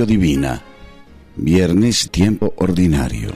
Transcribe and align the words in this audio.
Divina. 0.00 0.62
Viernes, 1.36 2.08
tiempo 2.10 2.54
ordinario. 2.56 3.30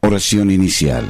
Oración 0.00 0.50
inicial. 0.50 1.04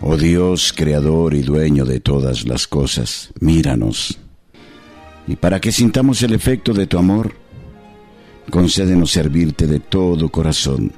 Oh 0.00 0.16
Dios, 0.16 0.72
creador 0.76 1.34
y 1.34 1.42
dueño 1.42 1.84
de 1.84 2.00
todas 2.00 2.44
las 2.44 2.66
cosas, 2.66 3.32
míranos. 3.38 4.18
Y 5.28 5.36
para 5.36 5.60
que 5.60 5.70
sintamos 5.70 6.22
el 6.22 6.34
efecto 6.34 6.74
de 6.74 6.88
tu 6.88 6.98
amor, 6.98 7.36
concédenos 8.50 9.12
servirte 9.12 9.68
de 9.68 9.78
todo 9.78 10.28
corazón 10.28 10.90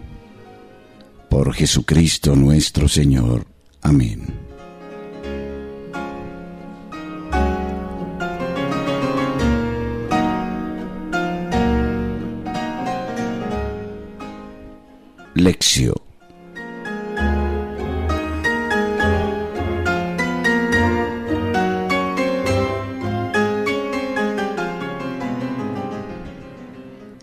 por 1.29 1.53
Jesucristo 1.53 2.35
nuestro 2.35 2.89
Señor. 2.89 3.54
Amén. 3.85 4.25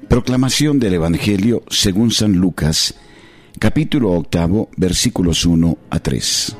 Proclamación 0.07 0.79
del 0.79 0.93
Evangelio 0.93 1.63
según 1.69 2.11
San 2.11 2.33
Lucas, 2.33 2.93
capítulo 3.59 4.11
octavo, 4.11 4.69
versículos 4.77 5.45
1 5.45 5.77
a 5.89 5.99
3. 5.99 6.55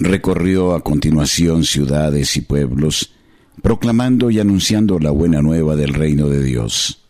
Recorrió 0.00 0.74
a 0.74 0.82
continuación 0.82 1.64
ciudades 1.64 2.36
y 2.36 2.42
pueblos, 2.42 3.12
proclamando 3.62 4.30
y 4.30 4.40
anunciando 4.40 4.98
la 4.98 5.10
buena 5.10 5.40
nueva 5.40 5.76
del 5.76 5.94
reino 5.94 6.28
de 6.28 6.42
Dios. 6.42 7.02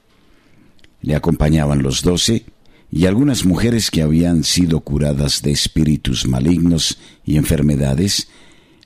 Le 1.03 1.15
acompañaban 1.15 1.83
los 1.83 2.03
doce 2.03 2.47
y 2.91 3.07
algunas 3.07 3.45
mujeres 3.45 3.91
que 3.91 4.03
habían 4.03 4.45
sido 4.45 4.81
curadas 4.81 5.43
de 5.43 5.51
espíritus 5.51 6.29
malignos 6.29 6.99
y 7.25 7.37
enfermedades, 7.37 8.29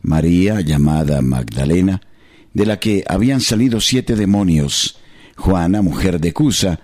María 0.01 0.61
llamada 0.63 1.21
Magdalena, 1.21 2.01
de 2.55 2.65
la 2.65 2.81
que 2.81 3.05
habían 3.07 3.41
salido 3.41 3.81
siete 3.81 4.17
demonios, 4.17 4.99
Juana, 5.39 5.83
mujer 5.83 6.21
de 6.21 6.33
Cusa, 6.33 6.81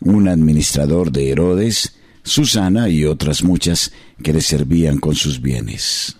un 0.00 0.26
administrador 0.26 1.12
de 1.12 1.30
Herodes, 1.30 1.96
Susana 2.22 2.88
y 2.88 3.04
otras 3.04 3.42
muchas 3.42 3.92
que 4.22 4.32
le 4.32 4.40
servían 4.40 4.98
con 4.98 5.14
sus 5.14 5.40
bienes. 5.40 6.16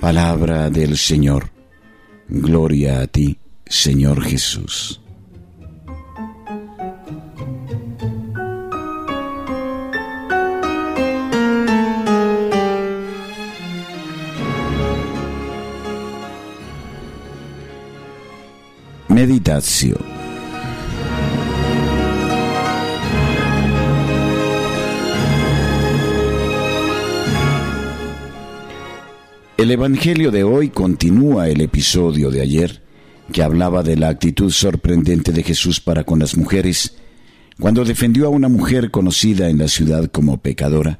Palabra 0.00 0.68
del 0.68 0.98
Señor. 0.98 1.50
Gloria 2.28 3.00
a 3.00 3.06
ti, 3.06 3.38
Señor 3.64 4.22
Jesús. 4.22 5.01
El 29.56 29.70
Evangelio 29.70 30.30
de 30.30 30.44
hoy 30.44 30.70
continúa 30.70 31.48
el 31.48 31.60
episodio 31.60 32.30
de 32.30 32.40
ayer 32.40 32.82
que 33.32 33.42
hablaba 33.42 33.82
de 33.82 33.96
la 33.96 34.08
actitud 34.08 34.50
sorprendente 34.50 35.32
de 35.32 35.42
Jesús 35.42 35.80
para 35.80 36.04
con 36.04 36.18
las 36.18 36.36
mujeres 36.36 36.96
cuando 37.60 37.84
defendió 37.84 38.26
a 38.26 38.30
una 38.30 38.48
mujer 38.48 38.90
conocida 38.90 39.48
en 39.48 39.58
la 39.58 39.68
ciudad 39.68 40.10
como 40.10 40.38
pecadora 40.38 40.98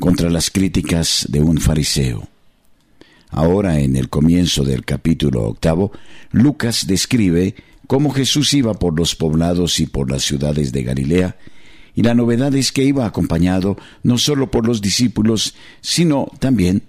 contra 0.00 0.30
las 0.30 0.50
críticas 0.50 1.26
de 1.30 1.40
un 1.40 1.58
fariseo. 1.58 2.28
Ahora, 3.30 3.80
en 3.80 3.96
el 3.96 4.08
comienzo 4.08 4.64
del 4.64 4.84
capítulo 4.84 5.44
octavo, 5.44 5.92
Lucas 6.32 6.86
describe 6.86 7.54
cómo 7.92 8.08
Jesús 8.08 8.54
iba 8.54 8.72
por 8.72 8.98
los 8.98 9.14
poblados 9.14 9.78
y 9.78 9.84
por 9.84 10.10
las 10.10 10.22
ciudades 10.22 10.72
de 10.72 10.82
Galilea, 10.82 11.36
y 11.94 12.02
la 12.02 12.14
novedad 12.14 12.54
es 12.54 12.72
que 12.72 12.84
iba 12.84 13.04
acompañado 13.04 13.76
no 14.02 14.16
solo 14.16 14.50
por 14.50 14.66
los 14.66 14.80
discípulos, 14.80 15.54
sino 15.82 16.32
también 16.38 16.84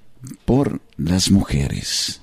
por 0.46 0.80
las 0.96 1.30
mujeres. 1.30 2.22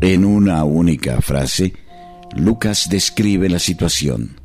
En 0.00 0.24
una 0.24 0.64
única 0.64 1.20
frase, 1.20 1.74
Lucas 2.34 2.88
describe 2.88 3.50
la 3.50 3.58
situación. 3.58 4.40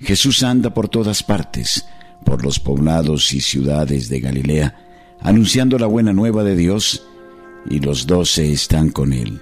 Jesús 0.00 0.42
anda 0.42 0.72
por 0.72 0.88
todas 0.88 1.22
partes, 1.22 1.84
por 2.24 2.44
los 2.44 2.58
poblados 2.58 3.32
y 3.32 3.40
ciudades 3.40 4.08
de 4.08 4.20
Galilea, 4.20 5.16
anunciando 5.20 5.78
la 5.78 5.86
buena 5.86 6.12
nueva 6.12 6.44
de 6.44 6.56
Dios, 6.56 7.06
y 7.68 7.80
los 7.80 8.06
doce 8.06 8.52
están 8.52 8.90
con 8.90 9.12
él. 9.12 9.40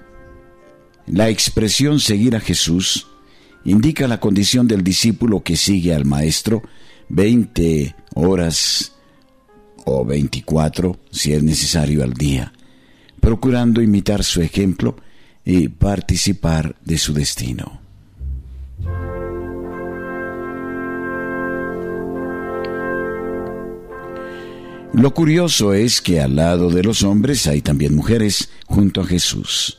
La 1.06 1.28
expresión 1.28 1.98
seguir 1.98 2.36
a 2.36 2.40
Jesús 2.40 3.08
indica 3.64 4.06
la 4.06 4.20
condición 4.20 4.68
del 4.68 4.84
discípulo 4.84 5.42
que 5.42 5.56
sigue 5.56 5.94
al 5.94 6.04
Maestro 6.04 6.62
veinte 7.08 7.94
horas 8.14 8.92
o 9.84 10.04
veinticuatro, 10.04 11.00
si 11.10 11.32
es 11.32 11.42
necesario, 11.42 12.04
al 12.04 12.14
día, 12.14 12.52
procurando 13.20 13.82
imitar 13.82 14.22
su 14.22 14.40
ejemplo 14.40 14.96
y 15.44 15.68
participar 15.68 16.76
de 16.84 16.98
su 16.98 17.12
destino. 17.12 17.81
Lo 24.94 25.14
curioso 25.14 25.72
es 25.72 26.02
que 26.02 26.20
al 26.20 26.36
lado 26.36 26.68
de 26.70 26.82
los 26.82 27.02
hombres 27.02 27.46
hay 27.46 27.62
también 27.62 27.94
mujeres 27.94 28.50
junto 28.66 29.00
a 29.00 29.06
Jesús. 29.06 29.78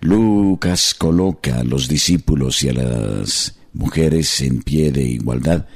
Lucas 0.00 0.94
coloca 0.94 1.60
a 1.60 1.64
los 1.64 1.86
discípulos 1.86 2.62
y 2.62 2.70
a 2.70 2.72
las 2.72 3.58
mujeres 3.74 4.40
en 4.40 4.62
pie 4.62 4.92
de 4.92 5.02
igualdad, 5.02 5.66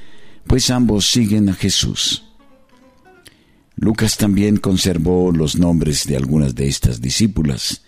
pues 0.47 0.71
ambos 0.71 1.05
siguen 1.05 1.49
a 1.49 1.53
Jesús. 1.53 2.23
Lucas 3.75 4.17
también 4.17 4.57
conservó 4.57 5.31
los 5.31 5.57
nombres 5.57 6.07
de 6.07 6.17
algunas 6.17 6.55
de 6.55 6.67
estas 6.67 7.01
discípulas, 7.01 7.83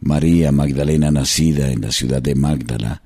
María 0.00 0.52
Magdalena, 0.52 1.10
nacida 1.10 1.70
en 1.70 1.80
la 1.82 1.92
ciudad 1.92 2.22
de 2.22 2.34
Magdala, 2.34 3.02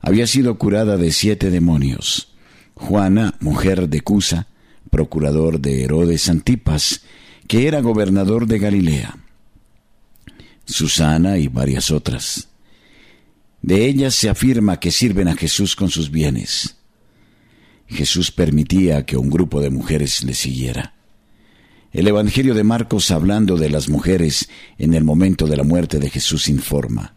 había 0.00 0.26
sido 0.26 0.58
curada 0.58 0.96
de 0.96 1.12
siete 1.12 1.50
demonios. 1.50 2.34
Juana, 2.74 3.34
mujer 3.40 3.88
de 3.88 4.00
Cusa, 4.00 4.48
procurador 4.94 5.58
de 5.58 5.82
Herodes 5.82 6.28
Antipas, 6.28 7.00
que 7.48 7.66
era 7.66 7.80
gobernador 7.80 8.46
de 8.46 8.60
Galilea. 8.60 9.18
Susana 10.66 11.36
y 11.36 11.48
varias 11.48 11.90
otras. 11.90 12.48
De 13.60 13.86
ellas 13.86 14.14
se 14.14 14.28
afirma 14.28 14.78
que 14.78 14.92
sirven 14.92 15.26
a 15.26 15.34
Jesús 15.34 15.74
con 15.74 15.90
sus 15.90 16.12
bienes. 16.12 16.76
Jesús 17.88 18.30
permitía 18.30 19.04
que 19.04 19.16
un 19.16 19.30
grupo 19.30 19.60
de 19.60 19.70
mujeres 19.70 20.22
le 20.22 20.32
siguiera. 20.32 20.94
El 21.90 22.06
Evangelio 22.06 22.54
de 22.54 22.62
Marcos, 22.62 23.10
hablando 23.10 23.56
de 23.56 23.70
las 23.70 23.88
mujeres 23.88 24.48
en 24.78 24.94
el 24.94 25.02
momento 25.02 25.48
de 25.48 25.56
la 25.56 25.64
muerte 25.64 25.98
de 25.98 26.08
Jesús, 26.08 26.46
informa. 26.46 27.16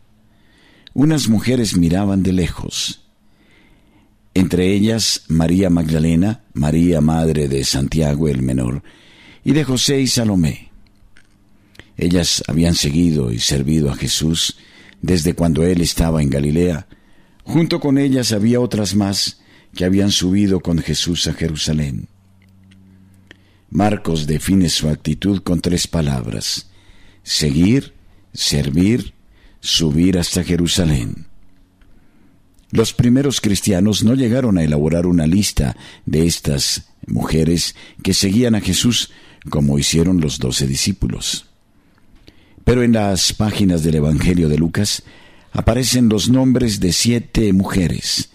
Unas 0.95 1.29
mujeres 1.29 1.77
miraban 1.77 2.23
de 2.23 2.33
lejos. 2.33 3.06
Entre 4.37 4.71
ellas 4.71 5.23
María 5.29 5.71
Magdalena, 5.71 6.43
María 6.53 7.01
Madre 7.01 7.47
de 7.47 7.63
Santiago 7.63 8.27
el 8.27 8.43
Menor, 8.43 8.83
y 9.43 9.53
de 9.53 9.63
José 9.63 9.99
y 9.99 10.07
Salomé. 10.07 10.69
Ellas 11.97 12.43
habían 12.47 12.75
seguido 12.75 13.31
y 13.31 13.39
servido 13.39 13.89
a 13.89 13.95
Jesús 13.95 14.59
desde 15.01 15.33
cuando 15.33 15.63
él 15.63 15.81
estaba 15.81 16.21
en 16.21 16.29
Galilea, 16.29 16.87
Junto 17.47 17.79
con 17.79 17.97
ellas 17.97 18.33
había 18.33 18.59
otras 18.59 18.93
más 18.93 19.39
que 19.73 19.85
habían 19.85 20.11
subido 20.11 20.59
con 20.59 20.79
Jesús 20.79 21.27
a 21.27 21.33
Jerusalén. 21.33 22.09
Marcos 23.69 24.27
define 24.27 24.67
su 24.69 24.89
actitud 24.89 25.41
con 25.43 25.61
tres 25.61 25.87
palabras, 25.87 26.69
seguir, 27.23 27.93
servir, 28.33 29.13
subir 29.61 30.17
hasta 30.17 30.43
Jerusalén. 30.43 31.26
Los 32.77 32.93
primeros 32.93 33.41
cristianos 33.41 34.03
no 34.03 34.13
llegaron 34.13 34.59
a 34.59 34.63
elaborar 34.63 35.07
una 35.07 35.25
lista 35.25 35.75
de 36.05 36.27
estas 36.27 36.89
mujeres 37.07 37.73
que 38.03 38.13
seguían 38.13 38.53
a 38.53 38.61
Jesús 38.61 39.09
como 39.49 39.79
hicieron 39.79 40.21
los 40.21 40.37
doce 40.37 40.67
discípulos. 40.67 41.47
Pero 42.63 42.83
en 42.83 42.91
las 42.93 43.33
páginas 43.33 43.81
del 43.81 43.95
Evangelio 43.95 44.47
de 44.47 44.59
Lucas 44.59 45.01
aparecen 45.53 46.07
los 46.07 46.29
nombres 46.29 46.79
de 46.79 46.93
siete 46.93 47.51
mujeres. 47.51 48.29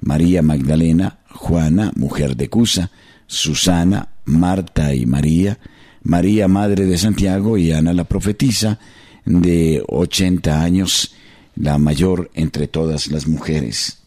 María 0.00 0.40
Magdalena, 0.40 1.18
Juana, 1.28 1.90
mujer 1.96 2.36
de 2.36 2.48
Cusa, 2.48 2.92
Susana, 3.26 4.10
Marta 4.24 4.94
y 4.94 5.04
María, 5.04 5.58
María, 6.04 6.46
madre 6.46 6.86
de 6.86 6.96
Santiago, 6.96 7.58
y 7.58 7.72
Ana 7.72 7.92
la 7.92 8.04
profetisa, 8.04 8.78
de 9.24 9.82
ochenta 9.88 10.62
años, 10.62 11.12
la 11.60 11.76
mayor 11.76 12.30
entre 12.34 12.68
todas 12.68 13.08
las 13.08 13.26
mujeres. 13.26 13.98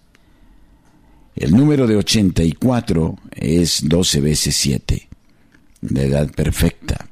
El 1.36 1.52
número 1.52 1.86
de 1.86 1.96
ochenta 1.96 2.44
y 2.44 2.54
cuatro 2.54 3.20
es 3.32 3.88
doce 3.88 4.22
veces 4.22 4.56
siete, 4.56 5.08
la 5.82 6.02
edad 6.02 6.32
perfecta. 6.32 7.08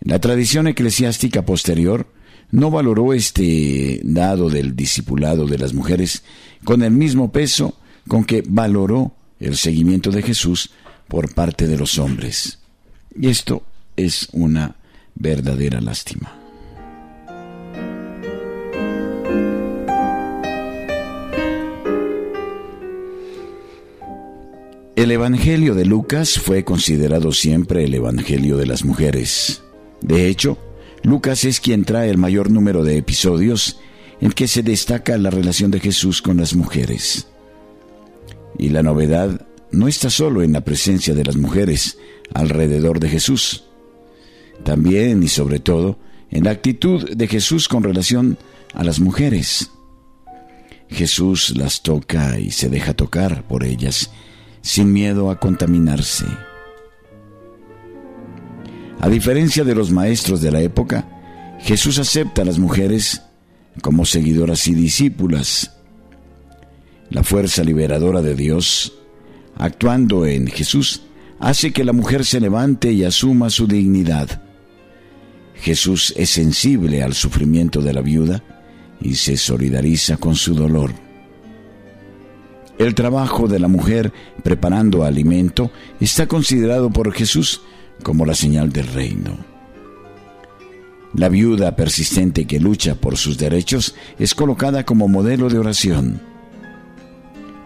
La 0.00 0.18
tradición 0.20 0.68
eclesiástica 0.68 1.46
posterior 1.46 2.12
no 2.50 2.70
valoró 2.70 3.14
este 3.14 4.00
dado 4.04 4.50
del 4.50 4.76
discipulado 4.76 5.46
de 5.46 5.58
las 5.58 5.72
mujeres 5.72 6.22
con 6.64 6.82
el 6.82 6.90
mismo 6.90 7.32
peso 7.32 7.78
con 8.06 8.24
que 8.24 8.42
valoró 8.46 9.14
el 9.40 9.56
seguimiento 9.56 10.10
de 10.10 10.22
Jesús 10.22 10.70
por 11.08 11.34
parte 11.34 11.66
de 11.66 11.78
los 11.78 11.98
hombres. 11.98 12.58
Y 13.18 13.28
esto 13.28 13.62
es 13.96 14.28
una 14.32 14.76
verdadera 15.14 15.80
lástima. 15.80 16.45
El 25.06 25.12
Evangelio 25.12 25.76
de 25.76 25.84
Lucas 25.84 26.36
fue 26.36 26.64
considerado 26.64 27.30
siempre 27.30 27.84
el 27.84 27.94
Evangelio 27.94 28.56
de 28.56 28.66
las 28.66 28.84
mujeres. 28.84 29.62
De 30.00 30.26
hecho, 30.26 30.58
Lucas 31.04 31.44
es 31.44 31.60
quien 31.60 31.84
trae 31.84 32.10
el 32.10 32.18
mayor 32.18 32.50
número 32.50 32.82
de 32.82 32.96
episodios 32.96 33.78
en 34.20 34.32
que 34.32 34.48
se 34.48 34.64
destaca 34.64 35.16
la 35.16 35.30
relación 35.30 35.70
de 35.70 35.78
Jesús 35.78 36.20
con 36.20 36.38
las 36.38 36.56
mujeres. 36.56 37.28
Y 38.58 38.70
la 38.70 38.82
novedad 38.82 39.46
no 39.70 39.86
está 39.86 40.10
solo 40.10 40.42
en 40.42 40.52
la 40.52 40.62
presencia 40.62 41.14
de 41.14 41.24
las 41.24 41.36
mujeres 41.36 41.98
alrededor 42.34 42.98
de 42.98 43.08
Jesús, 43.08 43.62
también 44.64 45.22
y 45.22 45.28
sobre 45.28 45.60
todo 45.60 46.00
en 46.32 46.42
la 46.42 46.50
actitud 46.50 47.14
de 47.14 47.28
Jesús 47.28 47.68
con 47.68 47.84
relación 47.84 48.38
a 48.74 48.82
las 48.82 48.98
mujeres. 48.98 49.70
Jesús 50.88 51.56
las 51.56 51.82
toca 51.82 52.40
y 52.40 52.50
se 52.50 52.68
deja 52.68 52.92
tocar 52.92 53.46
por 53.46 53.62
ellas 53.62 54.10
sin 54.66 54.92
miedo 54.92 55.30
a 55.30 55.38
contaminarse. 55.38 56.26
A 58.98 59.08
diferencia 59.08 59.62
de 59.62 59.76
los 59.76 59.92
maestros 59.92 60.40
de 60.40 60.50
la 60.50 60.60
época, 60.60 61.06
Jesús 61.60 62.00
acepta 62.00 62.42
a 62.42 62.44
las 62.44 62.58
mujeres 62.58 63.22
como 63.80 64.04
seguidoras 64.04 64.66
y 64.66 64.74
discípulas. 64.74 65.70
La 67.10 67.22
fuerza 67.22 67.62
liberadora 67.62 68.22
de 68.22 68.34
Dios, 68.34 68.92
actuando 69.56 70.26
en 70.26 70.48
Jesús, 70.48 71.02
hace 71.38 71.72
que 71.72 71.84
la 71.84 71.92
mujer 71.92 72.24
se 72.24 72.40
levante 72.40 72.90
y 72.90 73.04
asuma 73.04 73.50
su 73.50 73.68
dignidad. 73.68 74.42
Jesús 75.54 76.12
es 76.16 76.30
sensible 76.30 77.04
al 77.04 77.14
sufrimiento 77.14 77.82
de 77.82 77.92
la 77.92 78.00
viuda 78.00 78.42
y 79.00 79.14
se 79.14 79.36
solidariza 79.36 80.16
con 80.16 80.34
su 80.34 80.54
dolor. 80.54 81.05
El 82.78 82.94
trabajo 82.94 83.48
de 83.48 83.58
la 83.58 83.68
mujer 83.68 84.12
preparando 84.42 85.04
alimento 85.04 85.70
está 85.98 86.26
considerado 86.26 86.90
por 86.90 87.12
Jesús 87.12 87.62
como 88.02 88.26
la 88.26 88.34
señal 88.34 88.70
del 88.70 88.88
reino. 88.88 89.36
La 91.14 91.30
viuda 91.30 91.74
persistente 91.74 92.46
que 92.46 92.60
lucha 92.60 92.94
por 92.96 93.16
sus 93.16 93.38
derechos 93.38 93.94
es 94.18 94.34
colocada 94.34 94.84
como 94.84 95.08
modelo 95.08 95.48
de 95.48 95.58
oración. 95.58 96.20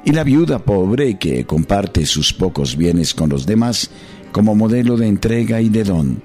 Y 0.05 0.13
la 0.13 0.23
viuda 0.23 0.61
pobre 0.61 1.19
que 1.19 1.45
comparte 1.45 2.07
sus 2.07 2.33
pocos 2.33 2.77
bienes 2.77 3.13
con 3.13 3.29
los 3.29 3.47
demás 3.47 3.91
como 4.31 4.55
modelo 4.55 4.97
de 4.97 5.09
entrega 5.09 5.61
y 5.61 5.69
de 5.69 5.83
don. 5.83 6.23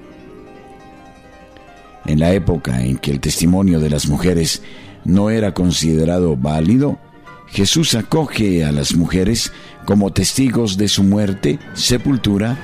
En 2.06 2.20
la 2.20 2.34
época 2.34 2.84
en 2.84 2.98
que 2.98 3.10
el 3.10 3.20
testimonio 3.20 3.80
de 3.80 3.90
las 3.90 4.08
mujeres 4.08 4.62
no 5.04 5.32
era 5.32 5.56
considerado 5.56 6.38
válido, 6.38 7.00
Jesús 7.48 7.96
acoge 7.96 8.66
a 8.66 8.72
las 8.72 8.96
mujeres 8.96 9.52
como 9.86 10.12
testigos 10.12 10.78
de 10.78 10.88
su 10.88 11.04
muerte, 11.04 11.60
sepultura 11.74 12.58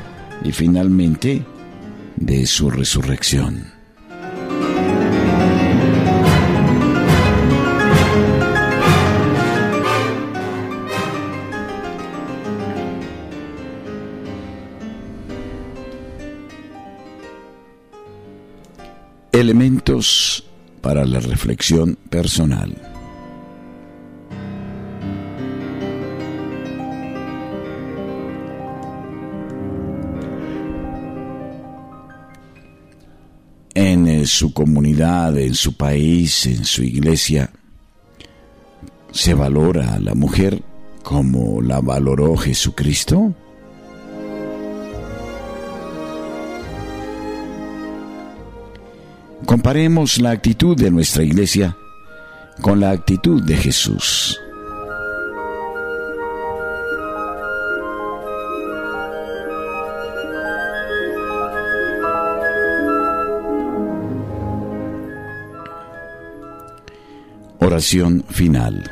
y 0.43 0.51
finalmente 0.51 1.45
de 2.15 2.45
su 2.45 2.69
resurrección. 2.69 3.71
Elementos 19.31 20.43
para 20.81 21.05
la 21.05 21.19
reflexión 21.19 21.97
personal. 22.09 22.90
En 34.21 34.27
su 34.27 34.53
comunidad, 34.53 35.37
en 35.37 35.55
su 35.55 35.73
país, 35.73 36.45
en 36.45 36.63
su 36.63 36.83
iglesia, 36.83 37.51
se 39.11 39.33
valora 39.33 39.95
a 39.95 39.99
la 39.99 40.13
mujer 40.13 40.61
como 41.03 41.61
la 41.61 41.81
valoró 41.81 42.37
Jesucristo? 42.37 43.33
Comparemos 49.45 50.21
la 50.21 50.31
actitud 50.31 50.77
de 50.77 50.91
nuestra 50.91 51.23
iglesia 51.23 51.75
con 52.61 52.79
la 52.79 52.91
actitud 52.91 53.43
de 53.43 53.57
Jesús. 53.57 54.40
Oración 67.63 68.25
final. 68.27 68.89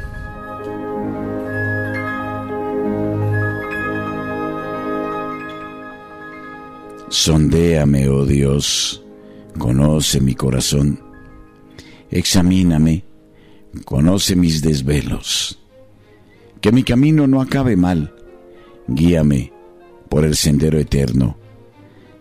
Sondéame, 7.09 8.07
oh 8.09 8.27
Dios, 8.27 9.03
conoce 9.57 10.21
mi 10.21 10.35
corazón, 10.35 11.01
examíname, 12.11 13.05
conoce 13.85 14.35
mis 14.35 14.61
desvelos, 14.61 15.59
que 16.61 16.71
mi 16.71 16.83
camino 16.83 17.25
no 17.25 17.41
acabe 17.41 17.75
mal, 17.75 18.13
guíame 18.87 19.51
por 20.09 20.25
el 20.25 20.35
sendero 20.35 20.77
eterno. 20.77 21.39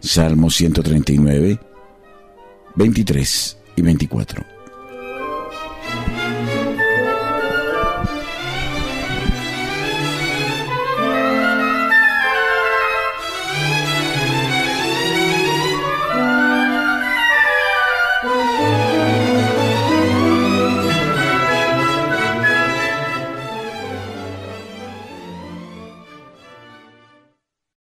Salmo 0.00 0.48
139, 0.48 1.60
23 2.74 3.58
y 3.76 3.82
24. 3.82 4.57